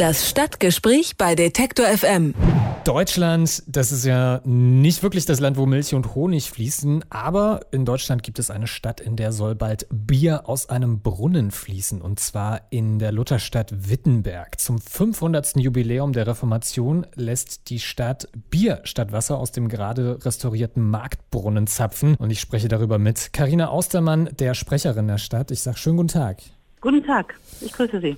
Das 0.00 0.26
Stadtgespräch 0.30 1.18
bei 1.18 1.34
Detektor 1.34 1.84
FM. 1.84 2.32
Deutschland, 2.86 3.62
das 3.66 3.92
ist 3.92 4.06
ja 4.06 4.40
nicht 4.44 5.02
wirklich 5.02 5.26
das 5.26 5.40
Land, 5.40 5.58
wo 5.58 5.66
Milch 5.66 5.94
und 5.94 6.14
Honig 6.14 6.50
fließen, 6.50 7.04
aber 7.10 7.60
in 7.70 7.84
Deutschland 7.84 8.22
gibt 8.22 8.38
es 8.38 8.50
eine 8.50 8.66
Stadt, 8.66 9.02
in 9.02 9.16
der 9.16 9.32
soll 9.32 9.54
bald 9.54 9.86
Bier 9.90 10.48
aus 10.48 10.70
einem 10.70 11.02
Brunnen 11.02 11.50
fließen, 11.50 12.00
und 12.00 12.18
zwar 12.18 12.62
in 12.70 12.98
der 12.98 13.12
Lutherstadt 13.12 13.90
Wittenberg. 13.90 14.58
Zum 14.58 14.80
500. 14.80 15.56
Jubiläum 15.56 16.14
der 16.14 16.26
Reformation 16.26 17.06
lässt 17.14 17.68
die 17.68 17.78
Stadt 17.78 18.26
Bier 18.48 18.80
statt 18.84 19.12
Wasser 19.12 19.36
aus 19.36 19.52
dem 19.52 19.68
gerade 19.68 20.24
restaurierten 20.24 20.82
Marktbrunnen 20.82 21.66
zapfen. 21.66 22.14
Und 22.14 22.30
ich 22.30 22.40
spreche 22.40 22.68
darüber 22.68 22.96
mit 22.96 23.34
Karina 23.34 23.68
Austermann, 23.68 24.30
der 24.38 24.54
Sprecherin 24.54 25.08
der 25.08 25.18
Stadt. 25.18 25.50
Ich 25.50 25.60
sage 25.60 25.76
schönen 25.76 25.98
guten 25.98 26.08
Tag. 26.08 26.38
Guten 26.80 27.04
Tag, 27.04 27.34
ich 27.60 27.74
grüße 27.74 28.00
Sie. 28.00 28.16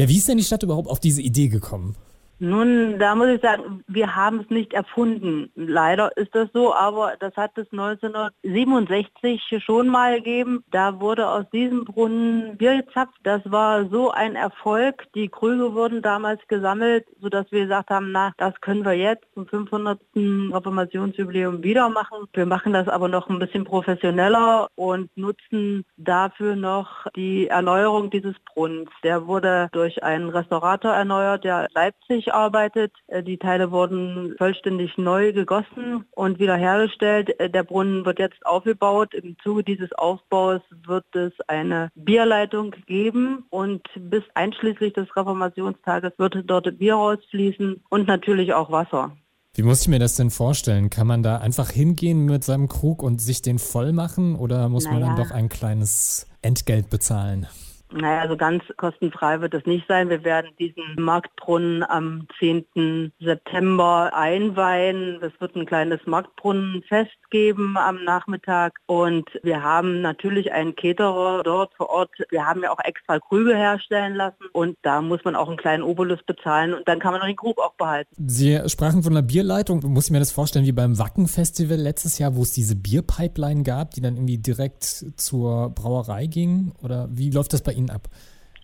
Ja, 0.00 0.08
wie 0.08 0.16
ist 0.16 0.26
denn 0.28 0.38
die 0.38 0.44
Stadt 0.44 0.62
überhaupt 0.62 0.88
auf 0.88 0.98
diese 0.98 1.20
Idee 1.20 1.48
gekommen? 1.48 1.94
Nun, 2.42 2.98
da 2.98 3.14
muss 3.14 3.28
ich 3.28 3.42
sagen, 3.42 3.84
wir 3.86 4.16
haben 4.16 4.40
es 4.40 4.48
nicht 4.48 4.72
erfunden. 4.72 5.52
Leider 5.54 6.16
ist 6.16 6.34
das 6.34 6.48
so, 6.54 6.74
aber 6.74 7.12
das 7.20 7.36
hat 7.36 7.58
es 7.58 7.70
1967 7.70 9.62
schon 9.62 9.88
mal 9.88 10.16
gegeben. 10.16 10.64
Da 10.70 11.00
wurde 11.00 11.28
aus 11.28 11.44
diesem 11.52 11.84
Brunnen 11.84 12.56
Bier 12.56 12.82
gezapft. 12.82 13.20
Das 13.24 13.42
war 13.44 13.84
so 13.90 14.10
ein 14.10 14.36
Erfolg. 14.36 15.06
Die 15.14 15.28
Krüge 15.28 15.74
wurden 15.74 16.00
damals 16.00 16.40
gesammelt, 16.48 17.04
sodass 17.20 17.44
wir 17.52 17.64
gesagt 17.64 17.90
haben, 17.90 18.10
na, 18.10 18.32
das 18.38 18.58
können 18.62 18.86
wir 18.86 18.94
jetzt 18.94 19.26
zum 19.34 19.46
500. 19.46 20.00
Reformationsjubiläum 20.16 21.62
wieder 21.62 21.90
machen. 21.90 22.26
Wir 22.32 22.46
machen 22.46 22.72
das 22.72 22.88
aber 22.88 23.08
noch 23.08 23.28
ein 23.28 23.38
bisschen 23.38 23.64
professioneller 23.64 24.68
und 24.76 25.14
nutzen 25.14 25.84
dafür 25.98 26.56
noch 26.56 27.06
die 27.14 27.48
Erneuerung 27.48 28.08
dieses 28.08 28.34
Brunnens. 28.46 28.90
Der 29.02 29.26
wurde 29.26 29.68
durch 29.72 30.02
einen 30.02 30.30
Restaurator 30.30 30.92
erneuert, 30.92 31.44
der 31.44 31.68
Leipzig 31.74 32.29
arbeitet. 32.30 32.92
Äh, 33.08 33.22
die 33.22 33.38
Teile 33.38 33.70
wurden 33.70 34.34
vollständig 34.38 34.96
neu 34.98 35.32
gegossen 35.32 36.04
und 36.12 36.38
wiederhergestellt. 36.38 37.38
Äh, 37.40 37.50
der 37.50 37.64
Brunnen 37.64 38.04
wird 38.04 38.18
jetzt 38.18 38.44
aufgebaut. 38.46 39.14
Im 39.14 39.36
Zuge 39.42 39.64
dieses 39.64 39.92
Aufbaus 39.92 40.60
wird 40.86 41.04
es 41.14 41.32
eine 41.48 41.90
Bierleitung 41.94 42.74
geben 42.86 43.44
und 43.50 43.82
bis 43.96 44.22
einschließlich 44.34 44.92
des 44.92 45.14
Reformationstages 45.16 46.12
wird 46.18 46.38
dort 46.46 46.78
Bier 46.78 46.94
rausfließen 46.94 47.84
und 47.88 48.06
natürlich 48.06 48.54
auch 48.54 48.70
Wasser. 48.70 49.16
Wie 49.54 49.62
muss 49.62 49.82
ich 49.82 49.88
mir 49.88 49.98
das 49.98 50.14
denn 50.14 50.30
vorstellen? 50.30 50.90
Kann 50.90 51.06
man 51.06 51.22
da 51.22 51.38
einfach 51.38 51.70
hingehen 51.70 52.24
mit 52.24 52.44
seinem 52.44 52.68
Krug 52.68 53.02
und 53.02 53.20
sich 53.20 53.42
den 53.42 53.58
voll 53.58 53.92
machen 53.92 54.36
oder 54.36 54.68
muss 54.68 54.84
naja. 54.84 54.98
man 54.98 55.08
dann 55.08 55.16
doch 55.16 55.32
ein 55.32 55.48
kleines 55.48 56.26
Entgelt 56.40 56.88
bezahlen? 56.88 57.46
Naja, 57.92 58.20
also 58.20 58.36
ganz 58.36 58.62
kostenfrei 58.76 59.40
wird 59.40 59.54
es 59.54 59.66
nicht 59.66 59.86
sein. 59.88 60.08
Wir 60.08 60.22
werden 60.24 60.50
diesen 60.58 60.84
Marktbrunnen 60.96 61.82
am 61.82 62.26
10. 62.38 63.12
September 63.20 64.10
einweihen. 64.14 65.18
Es 65.22 65.32
wird 65.40 65.56
ein 65.56 65.66
kleines 65.66 66.00
Marktbrunnenfest 66.06 67.10
geben 67.30 67.76
am 67.76 68.04
Nachmittag 68.04 68.74
und 68.86 69.28
wir 69.42 69.62
haben 69.62 70.00
natürlich 70.00 70.52
einen 70.52 70.74
Caterer 70.74 71.42
dort 71.42 71.72
vor 71.74 71.90
Ort. 71.90 72.10
Wir 72.30 72.46
haben 72.46 72.62
ja 72.62 72.70
auch 72.70 72.78
extra 72.84 73.18
Krüge 73.18 73.56
herstellen 73.56 74.14
lassen 74.14 74.44
und 74.52 74.76
da 74.82 75.00
muss 75.00 75.24
man 75.24 75.34
auch 75.34 75.48
einen 75.48 75.56
kleinen 75.56 75.82
Obolus 75.82 76.22
bezahlen 76.24 76.74
und 76.74 76.86
dann 76.86 76.98
kann 76.98 77.12
man 77.12 77.20
noch 77.20 77.26
den 77.26 77.36
Krug 77.36 77.58
auch 77.58 77.74
behalten. 77.74 78.10
Sie 78.26 78.60
sprachen 78.68 79.02
von 79.02 79.12
einer 79.12 79.22
Bierleitung. 79.22 79.80
Muss 79.84 80.06
ich 80.06 80.10
mir 80.10 80.18
das 80.18 80.32
vorstellen 80.32 80.64
wie 80.64 80.72
beim 80.72 80.98
Wacken-Festival 80.98 81.76
letztes 81.76 82.18
Jahr, 82.18 82.36
wo 82.36 82.42
es 82.42 82.52
diese 82.52 82.76
Bierpipeline 82.76 83.62
gab, 83.62 83.92
die 83.92 84.00
dann 84.00 84.14
irgendwie 84.14 84.38
direkt 84.38 84.84
zur 84.84 85.70
Brauerei 85.70 86.26
ging? 86.26 86.72
Oder 86.82 87.08
wie 87.10 87.30
läuft 87.30 87.52
das 87.52 87.62
bei 87.62 87.72
Ihnen? 87.72 87.79
Ihnen 87.80 87.90
ab? 87.90 88.08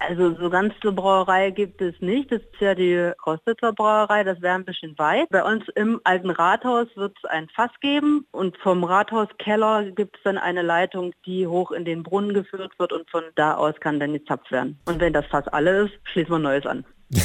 Also 0.00 0.34
so 0.38 0.48
ganz 0.48 0.74
zur 0.80 0.92
Brauerei 0.92 1.50
gibt 1.50 1.80
es 1.82 1.94
nicht. 2.00 2.30
Das 2.30 2.40
ist 2.40 2.60
ja 2.60 2.74
die 2.74 3.12
Rostitzer 3.26 3.72
Brauerei, 3.72 4.22
das 4.22 4.40
wäre 4.40 4.54
ein 4.54 4.64
bisschen 4.64 4.96
weit. 4.98 5.28
Bei 5.30 5.42
uns 5.42 5.64
im 5.74 6.00
alten 6.04 6.30
Rathaus 6.30 6.86
wird 6.94 7.16
es 7.22 7.28
ein 7.28 7.48
Fass 7.54 7.70
geben 7.80 8.24
und 8.30 8.56
vom 8.58 8.84
Rathauskeller 8.84 9.90
gibt 9.90 10.16
es 10.16 10.22
dann 10.22 10.38
eine 10.38 10.62
Leitung, 10.62 11.12
die 11.26 11.46
hoch 11.46 11.72
in 11.72 11.84
den 11.84 12.02
Brunnen 12.02 12.32
geführt 12.32 12.72
wird 12.78 12.92
und 12.92 13.10
von 13.10 13.24
da 13.34 13.54
aus 13.54 13.74
kann 13.80 13.98
dann 13.98 14.12
gezapft 14.12 14.50
werden. 14.52 14.78
Und 14.86 15.00
wenn 15.00 15.12
das 15.12 15.26
Fass 15.26 15.48
alle 15.48 15.86
ist, 15.86 15.94
schließen 16.04 16.30
wir 16.30 16.38
Neues 16.38 16.66
an. 16.66 16.84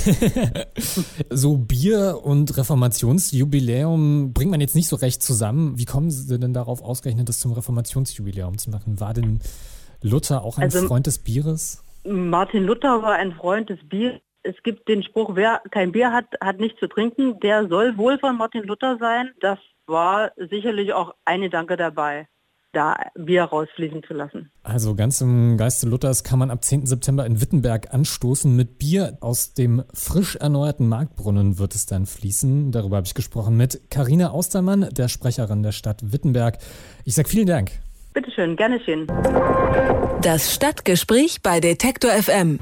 so 1.29 1.57
Bier 1.57 2.21
und 2.23 2.55
Reformationsjubiläum 2.55 4.31
bringt 4.33 4.49
man 4.49 4.61
jetzt 4.61 4.75
nicht 4.75 4.87
so 4.87 4.95
recht 4.95 5.21
zusammen. 5.21 5.77
Wie 5.77 5.85
kommen 5.85 6.09
Sie 6.09 6.39
denn 6.39 6.53
darauf 6.53 6.81
ausgerechnet, 6.81 7.27
das 7.27 7.39
zum 7.39 7.51
Reformationsjubiläum 7.51 8.57
zu 8.57 8.69
machen? 8.69 8.99
War 9.01 9.13
denn 9.13 9.41
Luther 10.01 10.43
auch 10.43 10.57
ein 10.57 10.63
also, 10.63 10.87
Freund 10.87 11.05
des 11.05 11.19
Bieres? 11.19 11.82
Martin 12.05 12.65
Luther 12.65 13.01
war 13.01 13.13
ein 13.13 13.33
Freund 13.33 13.69
des 13.69 13.79
Bieres. 13.87 14.19
Es 14.45 14.61
gibt 14.63 14.89
den 14.89 15.03
Spruch, 15.03 15.35
wer 15.35 15.61
kein 15.71 15.93
Bier 15.93 16.11
hat, 16.11 16.25
hat 16.41 16.59
nichts 16.59 16.79
zu 16.79 16.87
trinken. 16.87 17.39
Der 17.39 17.67
soll 17.69 17.97
wohl 17.97 18.19
von 18.19 18.37
Martin 18.37 18.63
Luther 18.63 18.97
sein. 18.99 19.31
Das 19.39 19.57
war 19.87 20.31
sicherlich 20.35 20.93
auch 20.93 21.15
ein 21.23 21.41
Gedanke 21.41 21.77
dabei 21.77 22.27
da 22.73 22.95
Bier 23.15 23.43
rausfließen 23.43 24.03
zu 24.03 24.13
lassen. 24.13 24.51
Also 24.63 24.95
ganz 24.95 25.21
im 25.21 25.57
Geiste 25.57 25.87
Luthers 25.87 26.23
kann 26.23 26.39
man 26.39 26.51
ab 26.51 26.63
10. 26.63 26.87
September 26.87 27.25
in 27.25 27.39
Wittenberg 27.39 27.93
anstoßen. 27.93 28.53
Mit 28.53 28.79
Bier 28.79 29.17
aus 29.21 29.53
dem 29.53 29.83
frisch 29.93 30.35
erneuerten 30.35 30.89
Marktbrunnen 30.89 31.59
wird 31.59 31.75
es 31.75 31.85
dann 31.85 32.05
fließen. 32.05 32.71
Darüber 32.71 32.97
habe 32.97 33.07
ich 33.07 33.13
gesprochen 33.13 33.55
mit 33.55 33.89
Karina 33.89 34.31
Austermann, 34.31 34.89
der 34.91 35.07
Sprecherin 35.07 35.63
der 35.63 35.71
Stadt 35.71 36.11
Wittenberg. 36.11 36.57
Ich 37.05 37.13
sage 37.13 37.29
vielen 37.29 37.47
Dank. 37.47 37.71
Bitteschön, 38.13 38.55
gerne 38.55 38.79
schön. 38.79 39.07
Das 40.21 40.53
Stadtgespräch 40.53 41.41
bei 41.41 41.59
Detektor 41.59 42.11
FM. 42.11 42.59